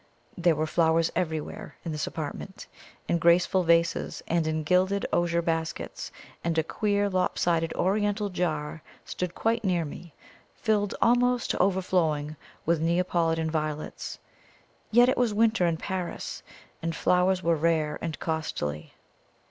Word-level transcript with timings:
There 0.35 0.55
were 0.55 0.65
flowers 0.65 1.11
everywhere 1.15 1.75
in 1.85 1.91
this 1.91 2.07
apartment 2.07 2.65
in 3.07 3.19
graceful 3.19 3.61
vases 3.61 4.23
and 4.27 4.47
in 4.47 4.63
gilded 4.63 5.05
osier 5.13 5.43
baskets 5.43 6.11
and 6.43 6.57
a 6.57 6.63
queer 6.63 7.07
lop 7.07 7.37
sided 7.37 7.71
Oriental 7.75 8.29
jar 8.29 8.81
stood 9.05 9.35
quite 9.35 9.63
near 9.63 9.85
me, 9.85 10.15
filled 10.55 10.95
almost 11.03 11.51
to 11.51 11.59
overflowing 11.59 12.35
with 12.65 12.81
Neapolitan 12.81 13.51
violets. 13.51 14.17
Yet 14.89 15.07
it 15.07 15.17
was 15.19 15.35
winter 15.35 15.67
in 15.67 15.77
Paris, 15.77 16.41
and 16.81 16.95
flowers 16.95 17.43
were 17.43 17.55
rare 17.55 17.99
and 18.01 18.17
costly. 18.17 18.93